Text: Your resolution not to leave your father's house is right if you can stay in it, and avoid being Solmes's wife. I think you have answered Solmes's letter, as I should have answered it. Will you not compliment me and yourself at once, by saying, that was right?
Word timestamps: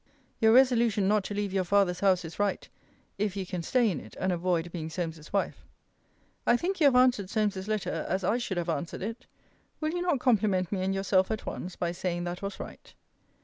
Your 0.39 0.51
resolution 0.51 1.07
not 1.07 1.23
to 1.25 1.35
leave 1.35 1.53
your 1.53 1.63
father's 1.63 1.99
house 1.99 2.25
is 2.25 2.39
right 2.39 2.67
if 3.19 3.37
you 3.37 3.45
can 3.45 3.61
stay 3.61 3.87
in 3.87 3.99
it, 3.99 4.15
and 4.19 4.31
avoid 4.31 4.71
being 4.71 4.89
Solmes's 4.89 5.31
wife. 5.31 5.63
I 6.43 6.57
think 6.57 6.79
you 6.81 6.85
have 6.85 6.95
answered 6.95 7.29
Solmes's 7.29 7.67
letter, 7.67 8.03
as 8.09 8.23
I 8.23 8.39
should 8.39 8.57
have 8.57 8.67
answered 8.67 9.03
it. 9.03 9.27
Will 9.79 9.91
you 9.91 10.01
not 10.01 10.19
compliment 10.19 10.71
me 10.71 10.81
and 10.81 10.95
yourself 10.95 11.29
at 11.29 11.45
once, 11.45 11.75
by 11.75 11.91
saying, 11.91 12.23
that 12.23 12.41
was 12.41 12.59
right? 12.59 12.91